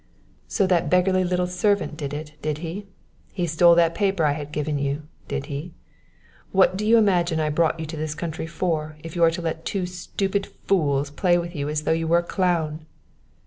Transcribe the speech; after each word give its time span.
"So 0.47 0.65
that 0.65 0.89
beggarly 0.89 1.23
little 1.23 1.45
servant 1.45 1.95
did 1.95 2.11
it, 2.11 2.33
did 2.41 2.57
he? 2.65 2.87
He 3.33 3.45
stole 3.45 3.75
that 3.75 3.93
paper 3.93 4.25
I 4.25 4.31
had 4.31 4.51
given 4.51 4.79
you, 4.79 5.03
did 5.27 5.45
he? 5.45 5.75
What 6.51 6.75
do 6.75 6.87
you 6.87 6.97
imagine 6.97 7.39
I 7.39 7.51
brought 7.51 7.79
you 7.79 7.85
to 7.85 7.97
this 7.97 8.15
country 8.15 8.47
for 8.47 8.97
if 9.03 9.15
you 9.15 9.23
are 9.23 9.29
to 9.29 9.43
let 9.43 9.63
two 9.63 9.85
stupid 9.85 10.47
fools 10.65 11.11
play 11.11 11.37
with 11.37 11.55
you 11.55 11.69
as 11.69 11.83
though 11.83 11.91
you 11.91 12.07
were 12.07 12.17
a 12.17 12.23
clown?" 12.23 12.87